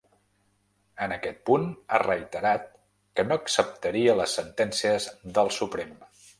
[1.05, 2.65] En aquest punt, ha reiterat
[3.21, 5.97] que no acceptaria les sentències del Suprem.